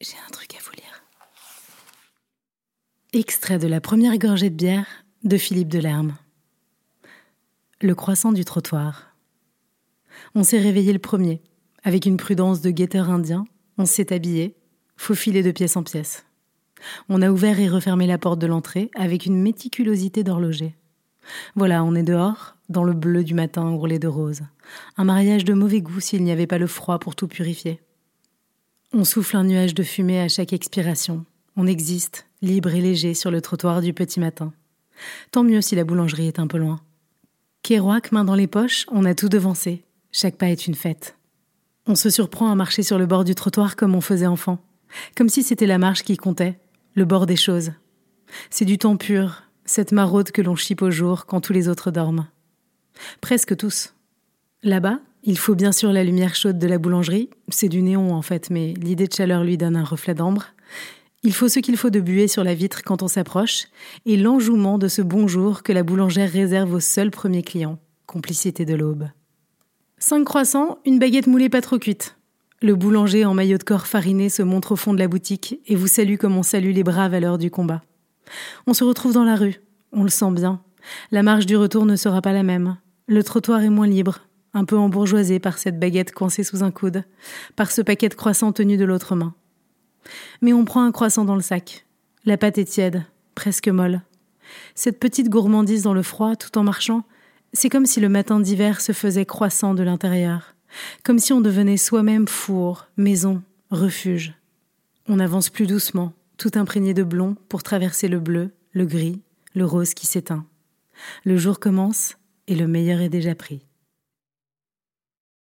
J'ai 0.00 0.16
un 0.24 0.30
truc 0.30 0.54
à 0.54 0.58
vous 0.62 0.70
lire. 0.76 1.02
Extrait 3.12 3.58
de 3.58 3.66
la 3.66 3.80
première 3.80 4.16
gorgée 4.16 4.48
de 4.48 4.54
bière 4.54 4.86
de 5.24 5.36
Philippe 5.36 5.68
Delerme. 5.68 6.16
Le 7.80 7.96
croissant 7.96 8.30
du 8.30 8.44
trottoir. 8.44 9.16
On 10.36 10.44
s'est 10.44 10.60
réveillé 10.60 10.92
le 10.92 11.00
premier. 11.00 11.42
Avec 11.82 12.06
une 12.06 12.16
prudence 12.16 12.60
de 12.60 12.70
guetteur 12.70 13.10
indien, 13.10 13.44
on 13.76 13.86
s'est 13.86 14.12
habillé, 14.12 14.54
faufilé 14.96 15.42
de 15.42 15.50
pièce 15.50 15.76
en 15.76 15.82
pièce. 15.82 16.24
On 17.08 17.20
a 17.20 17.32
ouvert 17.32 17.58
et 17.58 17.68
refermé 17.68 18.06
la 18.06 18.18
porte 18.18 18.38
de 18.38 18.46
l'entrée 18.46 18.92
avec 18.94 19.26
une 19.26 19.42
méticulosité 19.42 20.22
d'horloger. 20.22 20.76
Voilà, 21.56 21.82
on 21.82 21.96
est 21.96 22.04
dehors, 22.04 22.56
dans 22.68 22.84
le 22.84 22.92
bleu 22.92 23.24
du 23.24 23.34
matin 23.34 23.68
ourlé 23.68 23.98
de 23.98 24.06
rose. 24.06 24.42
Un 24.96 25.04
mariage 25.04 25.44
de 25.44 25.54
mauvais 25.54 25.80
goût 25.80 25.98
s'il 25.98 26.22
n'y 26.22 26.30
avait 26.30 26.46
pas 26.46 26.58
le 26.58 26.68
froid 26.68 27.00
pour 27.00 27.16
tout 27.16 27.26
purifier. 27.26 27.80
On 28.94 29.04
souffle 29.04 29.36
un 29.36 29.44
nuage 29.44 29.74
de 29.74 29.82
fumée 29.82 30.20
à 30.20 30.28
chaque 30.28 30.54
expiration. 30.54 31.26
On 31.56 31.66
existe, 31.66 32.26
libre 32.40 32.74
et 32.74 32.80
léger, 32.80 33.12
sur 33.12 33.30
le 33.30 33.42
trottoir 33.42 33.82
du 33.82 33.92
petit 33.92 34.18
matin. 34.18 34.54
Tant 35.30 35.44
mieux 35.44 35.60
si 35.60 35.76
la 35.76 35.84
boulangerie 35.84 36.26
est 36.26 36.38
un 36.38 36.46
peu 36.46 36.56
loin. 36.56 36.80
Kérouac, 37.62 38.12
main 38.12 38.24
dans 38.24 38.34
les 38.34 38.46
poches, 38.46 38.86
on 38.90 39.04
a 39.04 39.14
tout 39.14 39.28
devancé. 39.28 39.84
Chaque 40.10 40.36
pas 40.36 40.48
est 40.48 40.66
une 40.66 40.74
fête. 40.74 41.16
On 41.86 41.94
se 41.96 42.08
surprend 42.08 42.50
à 42.50 42.54
marcher 42.54 42.82
sur 42.82 42.98
le 42.98 43.04
bord 43.04 43.24
du 43.24 43.34
trottoir 43.34 43.76
comme 43.76 43.94
on 43.94 44.00
faisait 44.00 44.26
enfant. 44.26 44.58
Comme 45.14 45.28
si 45.28 45.42
c'était 45.42 45.66
la 45.66 45.76
marche 45.76 46.02
qui 46.02 46.16
comptait, 46.16 46.58
le 46.94 47.04
bord 47.04 47.26
des 47.26 47.36
choses. 47.36 47.72
C'est 48.48 48.64
du 48.64 48.78
temps 48.78 48.96
pur, 48.96 49.42
cette 49.66 49.92
maraude 49.92 50.30
que 50.30 50.40
l'on 50.40 50.56
chipe 50.56 50.80
au 50.80 50.90
jour 50.90 51.26
quand 51.26 51.42
tous 51.42 51.52
les 51.52 51.68
autres 51.68 51.90
dorment. 51.90 52.26
Presque 53.20 53.54
tous. 53.54 53.94
Là-bas, 54.62 54.98
il 55.22 55.38
faut 55.38 55.54
bien 55.54 55.72
sûr 55.72 55.92
la 55.92 56.04
lumière 56.04 56.34
chaude 56.34 56.58
de 56.58 56.66
la 56.66 56.78
boulangerie, 56.78 57.30
c'est 57.48 57.68
du 57.68 57.82
néon 57.82 58.14
en 58.14 58.22
fait, 58.22 58.50
mais 58.50 58.74
l'idée 58.74 59.06
de 59.06 59.12
chaleur 59.12 59.44
lui 59.44 59.56
donne 59.56 59.76
un 59.76 59.84
reflet 59.84 60.14
d'ambre. 60.14 60.46
Il 61.24 61.32
faut 61.32 61.48
ce 61.48 61.58
qu'il 61.58 61.76
faut 61.76 61.90
de 61.90 62.00
buée 62.00 62.28
sur 62.28 62.44
la 62.44 62.54
vitre 62.54 62.82
quand 62.84 63.02
on 63.02 63.08
s'approche, 63.08 63.64
et 64.06 64.16
l'enjouement 64.16 64.78
de 64.78 64.86
ce 64.86 65.02
bonjour 65.02 65.62
que 65.62 65.72
la 65.72 65.82
boulangère 65.82 66.30
réserve 66.30 66.74
aux 66.74 66.80
seuls 66.80 67.10
premiers 67.10 67.42
clients. 67.42 67.78
Complicité 68.06 68.64
de 68.64 68.74
l'aube. 68.74 69.08
Cinq 69.98 70.24
croissants, 70.24 70.78
une 70.86 71.00
baguette 71.00 71.26
moulée 71.26 71.48
pas 71.48 71.60
trop 71.60 71.78
cuite. 71.78 72.16
Le 72.62 72.76
boulanger 72.76 73.24
en 73.24 73.34
maillot 73.34 73.58
de 73.58 73.64
corps 73.64 73.86
fariné 73.86 74.28
se 74.28 74.42
montre 74.42 74.72
au 74.72 74.76
fond 74.76 74.94
de 74.94 74.98
la 74.98 75.08
boutique 75.08 75.60
et 75.66 75.74
vous 75.74 75.88
salue 75.88 76.16
comme 76.16 76.36
on 76.36 76.42
salue 76.44 76.72
les 76.72 76.84
braves 76.84 77.14
à 77.14 77.20
l'heure 77.20 77.38
du 77.38 77.50
combat. 77.50 77.82
On 78.66 78.74
se 78.74 78.84
retrouve 78.84 79.12
dans 79.12 79.24
la 79.24 79.36
rue, 79.36 79.60
on 79.92 80.04
le 80.04 80.08
sent 80.08 80.30
bien. 80.30 80.62
La 81.10 81.22
marche 81.22 81.46
du 81.46 81.56
retour 81.56 81.84
ne 81.84 81.96
sera 81.96 82.22
pas 82.22 82.32
la 82.32 82.42
même. 82.44 82.76
Le 83.06 83.24
trottoir 83.24 83.62
est 83.62 83.70
moins 83.70 83.86
libre, 83.86 84.27
un 84.58 84.64
peu 84.64 84.76
embourgeoisé 84.76 85.38
par 85.38 85.58
cette 85.58 85.78
baguette 85.78 86.12
coincée 86.12 86.42
sous 86.42 86.62
un 86.62 86.70
coude, 86.70 87.04
par 87.56 87.70
ce 87.70 87.80
paquet 87.80 88.08
de 88.08 88.14
croissants 88.14 88.52
tenu 88.52 88.76
de 88.76 88.84
l'autre 88.84 89.14
main. 89.14 89.34
Mais 90.42 90.52
on 90.52 90.64
prend 90.64 90.84
un 90.84 90.92
croissant 90.92 91.24
dans 91.24 91.36
le 91.36 91.42
sac. 91.42 91.86
La 92.24 92.36
pâte 92.36 92.58
est 92.58 92.64
tiède, 92.64 93.04
presque 93.34 93.68
molle. 93.68 94.02
Cette 94.74 94.98
petite 94.98 95.28
gourmandise 95.28 95.82
dans 95.82 95.94
le 95.94 96.02
froid, 96.02 96.36
tout 96.36 96.56
en 96.58 96.64
marchant, 96.64 97.04
c'est 97.52 97.68
comme 97.68 97.86
si 97.86 98.00
le 98.00 98.08
matin 98.08 98.40
d'hiver 98.40 98.80
se 98.80 98.92
faisait 98.92 99.26
croissant 99.26 99.74
de 99.74 99.82
l'intérieur, 99.82 100.54
comme 101.04 101.18
si 101.18 101.32
on 101.32 101.40
devenait 101.40 101.76
soi-même 101.76 102.28
four, 102.28 102.88
maison, 102.96 103.42
refuge. 103.70 104.34
On 105.06 105.20
avance 105.20 105.50
plus 105.50 105.66
doucement, 105.66 106.12
tout 106.36 106.52
imprégné 106.54 106.94
de 106.94 107.02
blond, 107.02 107.36
pour 107.48 107.62
traverser 107.62 108.08
le 108.08 108.20
bleu, 108.20 108.50
le 108.72 108.86
gris, 108.86 109.22
le 109.54 109.64
rose 109.64 109.94
qui 109.94 110.06
s'éteint. 110.06 110.46
Le 111.24 111.36
jour 111.36 111.60
commence 111.60 112.16
et 112.46 112.54
le 112.54 112.66
meilleur 112.66 113.00
est 113.00 113.08
déjà 113.08 113.34
pris. 113.34 113.67